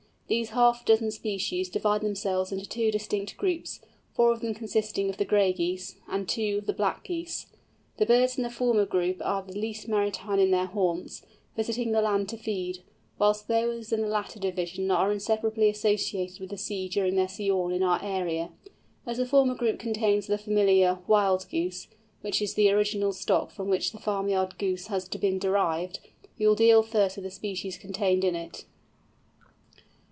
These 0.27 0.51
half 0.51 0.85
dozen 0.85 1.11
species 1.11 1.67
divide 1.67 1.99
themselves 1.99 2.53
into 2.53 2.65
two 2.65 2.89
distinct 2.89 3.35
groups, 3.35 3.81
four 4.13 4.31
of 4.31 4.39
them 4.39 4.53
consisting 4.53 5.09
of 5.09 5.17
the 5.17 5.25
Gray 5.25 5.51
Geese, 5.51 5.97
and 6.07 6.25
two 6.25 6.61
the 6.61 6.71
Black 6.71 7.03
Geese. 7.03 7.47
The 7.97 8.05
birds 8.05 8.37
in 8.37 8.43
the 8.43 8.49
former 8.49 8.85
group 8.85 9.17
are 9.25 9.43
the 9.43 9.57
least 9.59 9.89
maritime 9.89 10.39
in 10.39 10.51
their 10.51 10.67
haunts, 10.67 11.23
visiting 11.57 11.91
the 11.91 12.01
land 12.01 12.29
to 12.29 12.37
feed, 12.37 12.81
whilst 13.19 13.49
those 13.49 13.91
in 13.91 13.99
the 13.99 14.07
latter 14.07 14.39
division 14.39 14.89
are 14.89 15.11
inseparably 15.11 15.67
associated 15.67 16.39
with 16.39 16.51
the 16.51 16.57
sea 16.57 16.87
during 16.87 17.15
their 17.17 17.27
sojourn 17.27 17.73
in 17.73 17.83
our 17.83 17.99
area. 18.01 18.51
As 19.05 19.17
the 19.17 19.25
former 19.25 19.53
group 19.53 19.79
contains 19.79 20.27
the 20.27 20.37
familiar 20.37 20.99
"Wild 21.07 21.45
Goose"—which 21.51 22.41
is 22.41 22.53
the 22.53 22.71
original 22.71 23.11
stock 23.11 23.51
from 23.51 23.67
which 23.67 23.91
the 23.91 23.99
farmyard 23.99 24.57
Goose 24.57 24.87
has 24.87 25.09
been 25.09 25.39
derived—we 25.39 26.47
will 26.47 26.55
deal 26.55 26.83
first 26.83 27.17
with 27.17 27.25
the 27.25 27.31
species 27.31 27.77
contained 27.77 28.23
in 28.23 28.37
it. 28.37 28.63